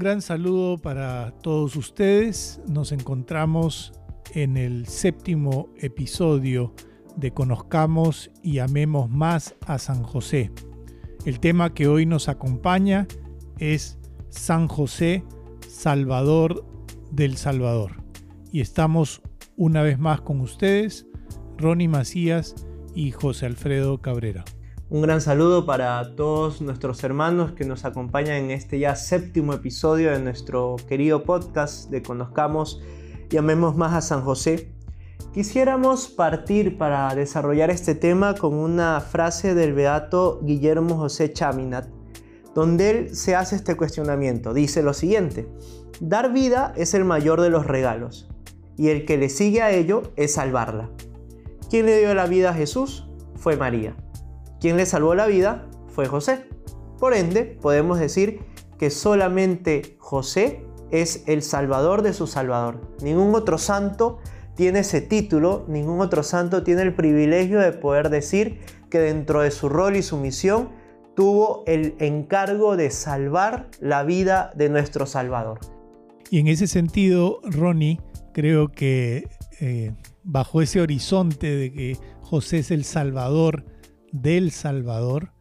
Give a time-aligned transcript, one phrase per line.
[0.00, 2.58] gran saludo para todos ustedes.
[2.66, 3.92] Nos encontramos
[4.32, 6.74] en el séptimo episodio
[7.16, 10.52] de Conozcamos y Amemos más a San José.
[11.26, 13.06] El tema que hoy nos acompaña
[13.58, 13.98] es
[14.30, 15.22] San José,
[15.68, 16.64] Salvador
[17.10, 18.02] del Salvador.
[18.50, 19.20] Y estamos
[19.58, 21.06] una vez más con ustedes,
[21.58, 22.54] Ronnie Macías
[22.94, 24.46] y José Alfredo Cabrera.
[24.92, 30.10] Un gran saludo para todos nuestros hermanos que nos acompañan en este ya séptimo episodio
[30.10, 32.82] de nuestro querido podcast de Conozcamos
[33.30, 34.72] y Amemos más a San José.
[35.32, 41.86] Quisiéramos partir para desarrollar este tema con una frase del beato Guillermo José Chaminat,
[42.56, 44.52] donde él se hace este cuestionamiento.
[44.54, 45.48] Dice lo siguiente,
[46.00, 48.28] dar vida es el mayor de los regalos
[48.76, 50.90] y el que le sigue a ello es salvarla.
[51.70, 53.06] ¿Quién le dio la vida a Jesús?
[53.36, 53.94] Fue María.
[54.60, 56.46] Quien le salvó la vida fue José.
[56.98, 58.40] Por ende, podemos decir
[58.78, 62.80] que solamente José es el salvador de su salvador.
[63.02, 64.18] Ningún otro santo
[64.54, 69.50] tiene ese título, ningún otro santo tiene el privilegio de poder decir que dentro de
[69.50, 70.70] su rol y su misión
[71.16, 75.60] tuvo el encargo de salvar la vida de nuestro Salvador.
[76.30, 78.00] Y en ese sentido, Ronnie,
[78.32, 79.28] creo que
[79.60, 83.64] eh, bajo ese horizonte de que José es el Salvador
[84.12, 85.32] del Salvador,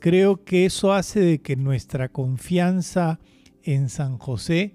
[0.00, 3.20] creo que eso hace de que nuestra confianza
[3.62, 4.74] en San José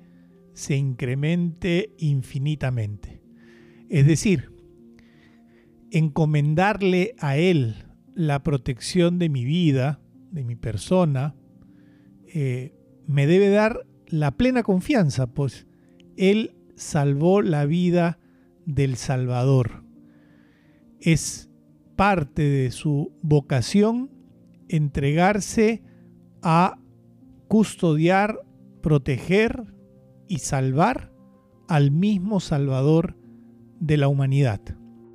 [0.54, 3.22] se incremente infinitamente.
[3.90, 4.52] Es decir,
[5.92, 11.36] encomendarle a Él la protección de mi vida, de mi persona,
[12.34, 12.74] eh,
[13.08, 15.68] me debe dar la plena confianza, pues
[16.18, 18.20] Él salvó la vida
[18.66, 19.84] del Salvador.
[21.00, 21.51] Es
[21.96, 24.10] parte de su vocación
[24.70, 25.84] entregarse
[26.42, 26.78] a
[27.48, 28.40] custodiar,
[28.82, 29.66] proteger
[30.28, 31.12] y salvar
[31.68, 33.16] al mismo Salvador
[33.80, 34.62] de la humanidad.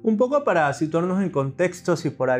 [0.02, 2.30] Un poco para situarnos en contexto, si, por,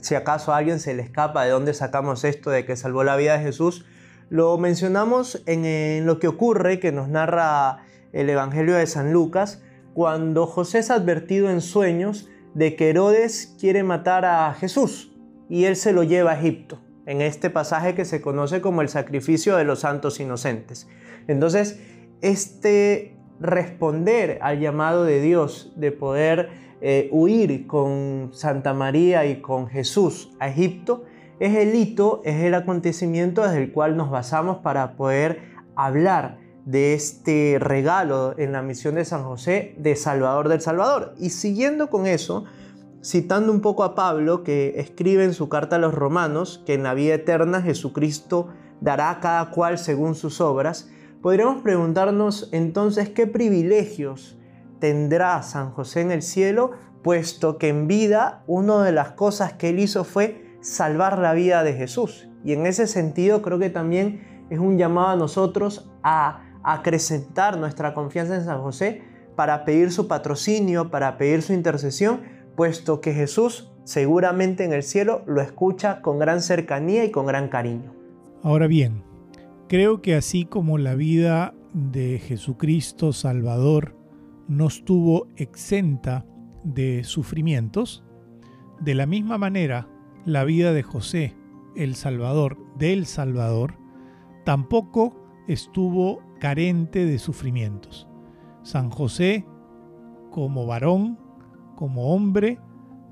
[0.00, 3.16] si acaso a alguien se le escapa de dónde sacamos esto de que salvó la
[3.16, 3.84] vida de Jesús,
[4.30, 9.62] lo mencionamos en, en lo que ocurre, que nos narra el Evangelio de San Lucas,
[9.92, 15.14] cuando José es advertido en sueños de que Herodes quiere matar a Jesús
[15.50, 18.88] y él se lo lleva a Egipto, en este pasaje que se conoce como el
[18.88, 20.88] sacrificio de los santos inocentes.
[21.28, 21.78] Entonces,
[22.22, 26.48] este responder al llamado de Dios de poder
[26.80, 31.04] eh, huir con Santa María y con Jesús a Egipto,
[31.38, 35.42] es el hito, es el acontecimiento desde el cual nos basamos para poder
[35.74, 41.14] hablar de este regalo en la misión de San José de Salvador del Salvador.
[41.16, 42.44] Y siguiendo con eso,
[43.02, 46.82] citando un poco a Pablo que escribe en su carta a los romanos que en
[46.82, 48.48] la vida eterna Jesucristo
[48.80, 50.90] dará a cada cual según sus obras,
[51.22, 54.36] podríamos preguntarnos entonces qué privilegios
[54.80, 56.72] tendrá San José en el cielo,
[57.04, 61.62] puesto que en vida una de las cosas que él hizo fue salvar la vida
[61.62, 62.28] de Jesús.
[62.44, 67.94] Y en ese sentido creo que también es un llamado a nosotros a acrecentar nuestra
[67.94, 69.02] confianza en San José
[69.36, 72.22] para pedir su patrocinio, para pedir su intercesión,
[72.56, 77.48] puesto que Jesús seguramente en el cielo lo escucha con gran cercanía y con gran
[77.48, 77.94] cariño.
[78.42, 79.04] Ahora bien,
[79.68, 83.96] creo que así como la vida de Jesucristo Salvador
[84.48, 86.26] no estuvo exenta
[86.64, 88.04] de sufrimientos,
[88.80, 89.88] de la misma manera
[90.24, 91.36] la vida de José,
[91.76, 93.74] el Salvador del Salvador,
[94.44, 95.14] tampoco
[95.46, 98.08] estuvo carente de sufrimientos.
[98.62, 99.46] San José,
[100.30, 101.18] como varón,
[101.76, 102.58] como hombre,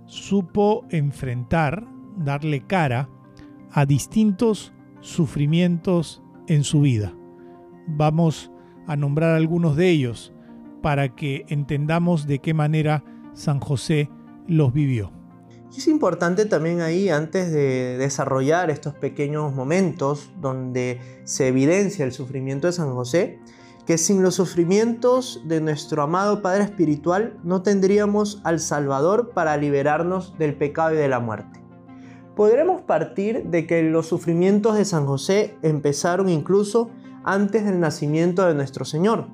[0.07, 1.87] supo enfrentar,
[2.17, 3.09] darle cara
[3.73, 7.13] a distintos sufrimientos en su vida.
[7.87, 8.51] Vamos
[8.87, 10.33] a nombrar algunos de ellos
[10.83, 14.11] para que entendamos de qué manera San José
[14.47, 15.13] los vivió.
[15.77, 22.69] Es importante también ahí, antes de desarrollar estos pequeños momentos donde se evidencia el sufrimiento
[22.69, 23.41] de San José,
[23.85, 30.39] que sin los sufrimientos de nuestro amado Padre Espiritual no tendríamos al Salvador para liberarnos
[30.39, 31.61] del pecado y de la muerte.
[32.37, 36.91] Podremos partir de que los sufrimientos de San José empezaron incluso
[37.25, 39.27] antes del nacimiento de nuestro Señor.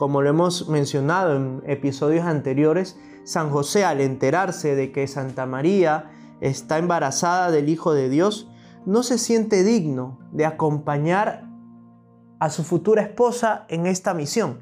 [0.00, 6.10] Como lo hemos mencionado en episodios anteriores, San José al enterarse de que Santa María
[6.40, 8.48] está embarazada del Hijo de Dios,
[8.86, 11.50] no se siente digno de acompañar
[12.38, 14.60] a su futura esposa en esta misión.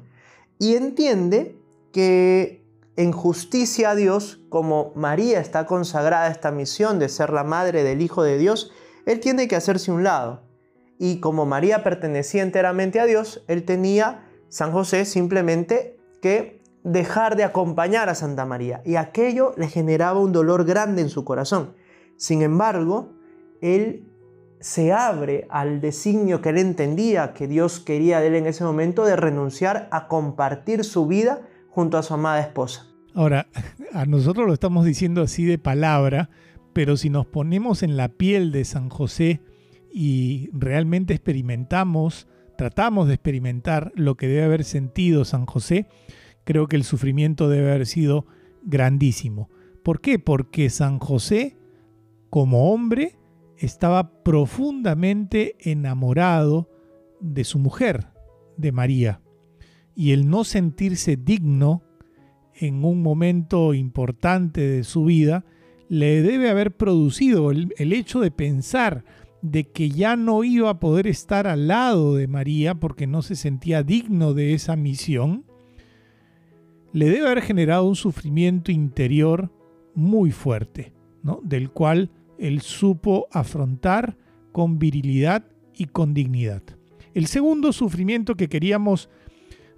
[0.59, 1.57] Y entiende
[1.93, 7.45] que en justicia a Dios, como María está consagrada a esta misión de ser la
[7.45, 8.73] madre del Hijo de Dios,
[9.05, 10.41] él tiene que hacerse un lado.
[10.97, 17.43] Y como María pertenecía enteramente a Dios, él tenía, San José, simplemente que dejar de
[17.43, 21.73] acompañar a Santa María y aquello le generaba un dolor grande en su corazón.
[22.17, 23.13] Sin embargo,
[23.61, 24.05] él
[24.59, 29.05] se abre al designio que él entendía que Dios quería de él en ese momento
[29.05, 32.87] de renunciar a compartir su vida junto a su amada esposa.
[33.13, 33.47] Ahora,
[33.93, 36.29] a nosotros lo estamos diciendo así de palabra,
[36.73, 39.41] pero si nos ponemos en la piel de San José
[39.91, 42.27] y realmente experimentamos,
[42.59, 45.87] tratamos de experimentar lo que debe haber sentido San José,
[46.43, 48.25] creo que el sufrimiento debe haber sido
[48.63, 49.49] grandísimo.
[49.81, 50.19] ¿Por qué?
[50.19, 51.55] Porque San José,
[52.29, 53.17] como hombre,
[53.55, 56.69] estaba profundamente enamorado
[57.21, 58.07] de su mujer,
[58.57, 59.21] de María,
[59.95, 61.81] y el no sentirse digno
[62.55, 65.45] en un momento importante de su vida,
[65.87, 69.05] le debe haber producido el, hecho de pensar
[69.41, 73.35] de que ya no iba a poder estar al lado de María porque no se
[73.35, 75.45] sentía digno de esa misión,
[76.91, 79.51] le debe haber generado un sufrimiento interior
[79.95, 80.93] muy fuerte,
[81.23, 81.39] ¿no?
[81.43, 84.17] del cual él supo afrontar
[84.51, 85.45] con virilidad
[85.75, 86.63] y con dignidad.
[87.13, 89.09] El segundo sufrimiento que queríamos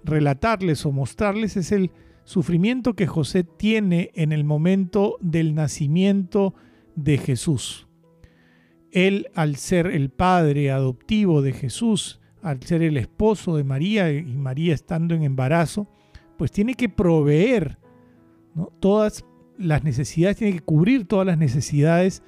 [0.04, 1.90] relatarles o mostrarles es el
[2.24, 6.54] sufrimiento que José tiene en el momento del nacimiento
[6.94, 7.86] de Jesús.
[8.92, 14.22] Él, al ser el padre adoptivo de Jesús, al ser el esposo de María y
[14.22, 15.88] María estando en embarazo,
[16.36, 17.78] pues tiene que proveer
[18.80, 19.24] todas
[19.58, 22.22] las necesidades, tiene que cubrir todas las necesidades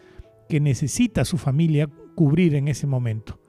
[0.49, 3.40] que necesita su familia cubrir en ese momento.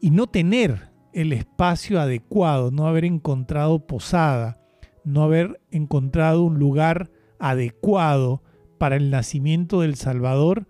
[0.00, 4.60] Y no tener el espacio adecuado, no haber encontrado posada,
[5.04, 8.42] no haber encontrado un lugar adecuado
[8.78, 10.66] para el nacimiento del Salvador,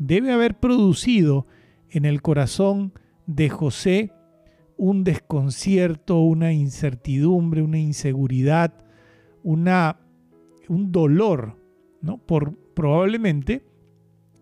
[0.00, 1.46] debe haber producido
[1.90, 2.94] en el corazón
[3.26, 4.12] de José
[4.78, 8.72] un desconcierto, una incertidumbre, una inseguridad,
[9.42, 10.00] una,
[10.68, 11.58] un dolor,
[12.00, 12.16] ¿no?
[12.16, 13.62] Por probablemente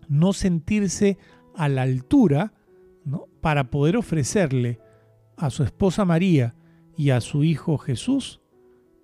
[0.09, 1.19] no sentirse
[1.57, 2.53] a la altura
[3.05, 3.27] ¿no?
[3.41, 4.79] para poder ofrecerle
[5.37, 6.55] a su esposa María
[6.97, 8.41] y a su hijo Jesús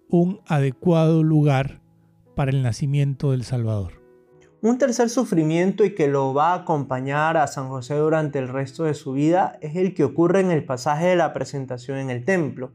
[0.09, 1.83] un adecuado lugar
[2.37, 4.04] para el nacimiento del Salvador.
[4.65, 8.85] Un tercer sufrimiento y que lo va a acompañar a San José durante el resto
[8.85, 12.25] de su vida es el que ocurre en el pasaje de la presentación en el
[12.25, 12.73] templo.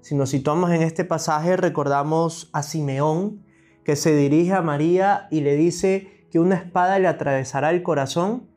[0.00, 3.44] Si nos situamos en este pasaje recordamos a Simeón
[3.84, 8.48] que se dirige a María y le dice, que una espada le atravesará el corazón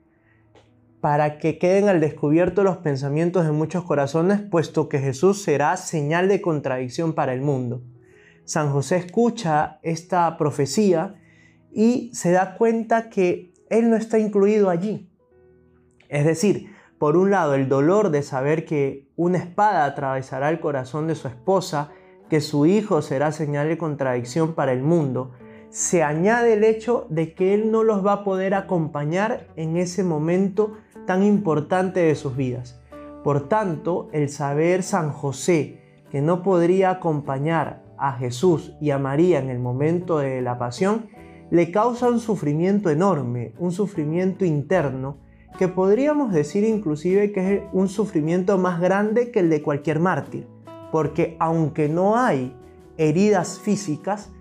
[1.01, 6.27] para que queden al descubierto los pensamientos de muchos corazones, puesto que Jesús será señal
[6.27, 7.84] de contradicción para el mundo.
[8.44, 11.21] San José escucha esta profecía
[11.72, 15.10] y se da cuenta que él no está incluido allí.
[16.10, 21.08] Es decir, por un lado, el dolor de saber que una espada atravesará el corazón
[21.08, 21.90] de su esposa,
[22.30, 25.32] que su hijo será señal de contradicción para el mundo,
[25.70, 30.04] se añade el hecho de que Él no los va a poder acompañar en ese
[30.04, 30.78] momento
[31.08, 32.80] tan importante de sus vidas.
[33.24, 35.82] Por tanto, el saber San José
[36.12, 41.08] que no podría acompañar a Jesús y a María en el momento de la pasión,
[41.51, 45.17] le causa un sufrimiento enorme, un sufrimiento interno,
[45.60, 50.48] que podríamos decir inclusive que es un sufrimiento más grande que el de cualquier mártir,
[50.93, 52.55] porque aunque no hay
[52.98, 54.31] heridas físicas,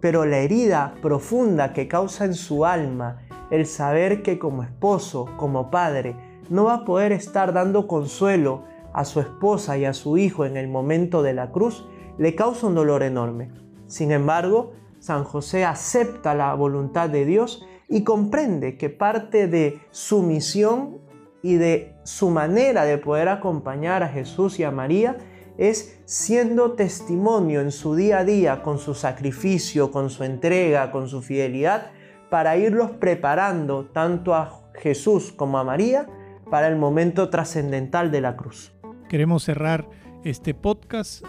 [0.00, 3.20] pero la herida profunda que causa en su alma
[3.50, 6.16] el saber que como esposo, como padre,
[6.50, 10.56] no va a poder estar dando consuelo a su esposa y a su hijo en
[10.56, 11.86] el momento de la cruz,
[12.18, 13.50] le causa un dolor enorme.
[13.86, 14.72] Sin embargo,
[15.06, 20.98] San José acepta la voluntad de Dios y comprende que parte de su misión
[21.44, 25.16] y de su manera de poder acompañar a Jesús y a María
[25.58, 31.06] es siendo testimonio en su día a día con su sacrificio, con su entrega, con
[31.06, 31.92] su fidelidad,
[32.28, 36.08] para irlos preparando tanto a Jesús como a María
[36.50, 38.72] para el momento trascendental de la cruz.
[39.08, 39.88] Queremos cerrar
[40.24, 41.24] este podcast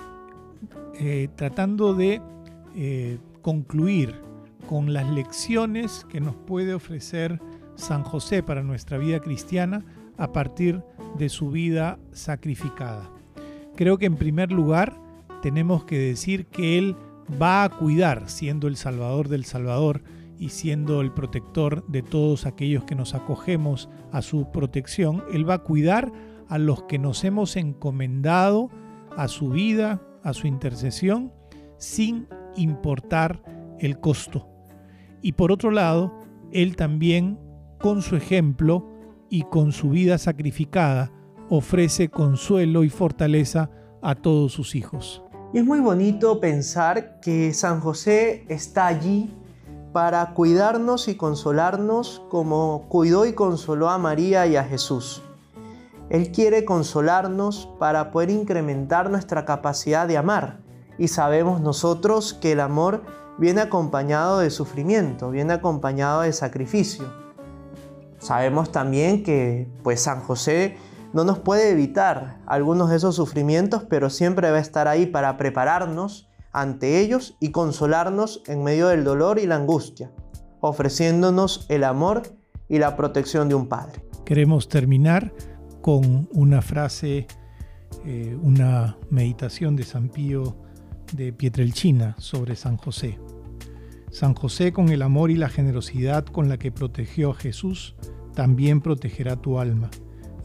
[0.99, 2.19] eh, tratando de
[2.75, 4.13] eh, concluir
[4.67, 7.39] con las lecciones que nos puede ofrecer
[7.75, 9.85] San José para nuestra vida cristiana
[10.17, 10.83] a partir
[11.17, 13.09] de su vida sacrificada.
[13.77, 14.99] Creo que en primer lugar
[15.41, 16.97] tenemos que decir que Él
[17.41, 20.01] va a cuidar, siendo el Salvador del Salvador
[20.37, 25.53] y siendo el protector de todos aquellos que nos acogemos a su protección, Él va
[25.53, 26.11] a cuidar
[26.49, 28.69] a los que nos hemos encomendado
[29.15, 31.31] a su vida, a su intercesión,
[31.77, 32.27] sin
[32.57, 33.41] importar
[33.79, 34.47] el costo.
[35.21, 36.13] Y por otro lado,
[36.51, 37.39] Él también,
[37.79, 38.85] con su ejemplo
[39.29, 41.11] y con su vida sacrificada,
[41.49, 43.69] ofrece consuelo y fortaleza
[44.01, 45.23] a todos sus hijos.
[45.53, 49.33] Es muy bonito pensar que San José está allí
[49.93, 55.23] para cuidarnos y consolarnos como cuidó y consoló a María y a Jesús.
[56.09, 60.59] Él quiere consolarnos para poder incrementar nuestra capacidad de amar.
[60.97, 63.03] Y sabemos nosotros que el amor
[63.37, 67.05] viene acompañado de sufrimiento, viene acompañado de sacrificio.
[68.19, 70.77] Sabemos también que pues San José
[71.13, 75.37] no nos puede evitar algunos de esos sufrimientos, pero siempre va a estar ahí para
[75.37, 80.11] prepararnos ante ellos y consolarnos en medio del dolor y la angustia,
[80.59, 82.23] ofreciéndonos el amor
[82.67, 84.03] y la protección de un Padre.
[84.25, 85.31] Queremos terminar
[85.81, 87.27] con una frase,
[88.05, 90.66] eh, una meditación de San Pío
[91.13, 93.19] de Pietrelcina sobre San José.
[94.11, 97.95] San José, con el amor y la generosidad con la que protegió a Jesús,
[98.33, 99.89] también protegerá tu alma,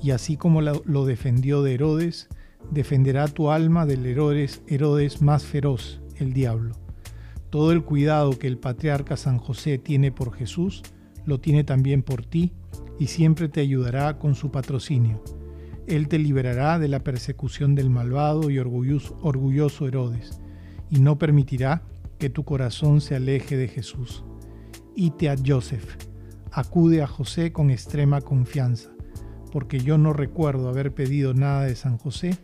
[0.03, 2.29] y así como lo defendió de Herodes,
[2.71, 6.75] defenderá tu alma del Herodes, Herodes más feroz, el diablo.
[7.51, 10.83] Todo el cuidado que el patriarca San José tiene por Jesús,
[11.25, 12.53] lo tiene también por ti,
[12.99, 15.23] y siempre te ayudará con su patrocinio.
[15.87, 20.42] Él te liberará de la persecución del malvado y orgulloso Herodes,
[20.93, 21.83] y no permitirá
[22.19, 24.25] que tu corazón se aleje de Jesús.
[24.95, 25.97] Ite a Joseph,
[26.53, 28.91] acude a José con extrema confianza,
[29.51, 32.37] porque yo no recuerdo haber pedido nada de San José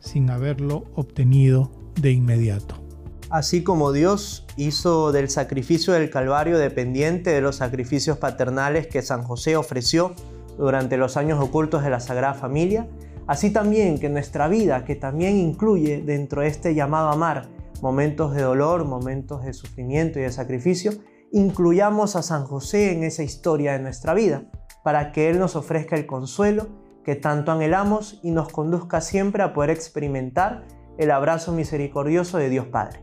[0.00, 2.84] sin haberlo obtenido de inmediato.
[3.30, 9.22] Así como Dios hizo del sacrificio del Calvario dependiente de los sacrificios paternales que San
[9.22, 10.14] José ofreció
[10.58, 12.86] durante los años ocultos de la Sagrada Familia,
[13.26, 18.34] así también que nuestra vida, que también incluye dentro de este llamado a amar, momentos
[18.34, 20.92] de dolor, momentos de sufrimiento y de sacrificio,
[21.32, 24.50] incluyamos a San José en esa historia de nuestra vida,
[24.82, 26.66] para que Él nos ofrezca el consuelo
[27.04, 32.68] que tanto anhelamos y nos conduzca siempre a poder experimentar el abrazo misericordioso de Dios
[32.68, 33.00] Padre.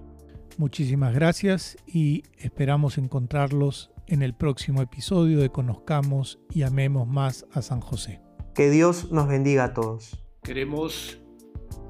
[0.57, 7.61] Muchísimas gracias y esperamos encontrarlos en el próximo episodio de Conozcamos y Amemos más a
[7.61, 8.19] San José.
[8.55, 10.25] Que Dios nos bendiga a todos.
[10.41, 11.21] Queremos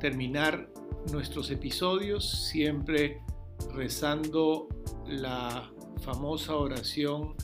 [0.01, 0.67] terminar
[1.11, 3.21] nuestros episodios siempre
[3.73, 4.67] rezando
[5.07, 5.71] la
[6.01, 7.35] famosa oración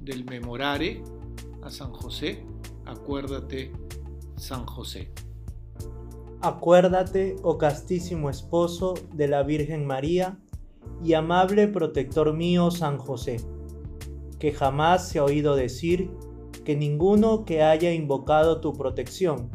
[0.00, 1.02] del memorare
[1.62, 2.44] a San José.
[2.86, 3.72] Acuérdate,
[4.36, 5.12] San José.
[6.40, 10.38] Acuérdate, oh castísimo esposo de la Virgen María
[11.04, 13.38] y amable protector mío San José,
[14.38, 16.10] que jamás se ha oído decir
[16.64, 19.50] que ninguno que haya invocado tu protección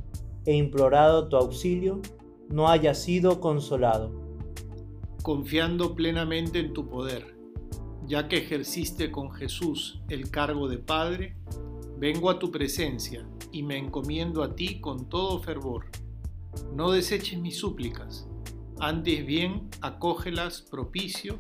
[0.46, 2.02] e implorado tu auxilio
[2.50, 4.12] no haya sido consolado.
[5.24, 7.36] Confiando plenamente en tu poder,
[8.06, 11.38] ya que ejerciste con Jesús el cargo de Padre,
[11.98, 15.86] vengo a tu presencia y me encomiendo a ti con todo fervor.
[16.74, 18.28] No deseches mis súplicas,
[18.80, 21.40] antes bien acógelas propicio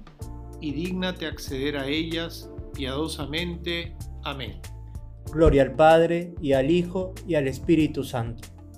[0.59, 3.95] y dígnate acceder a ellas piadosamente.
[4.23, 4.59] Amén.
[5.31, 8.54] Gloria al Padre, y al Hijo, y al Espíritu Santo